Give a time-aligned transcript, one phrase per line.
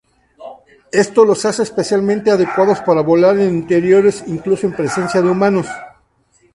[0.91, 5.67] Esto los hace especialmente adecuados para volar en interiores, incluso en presencia de humanos.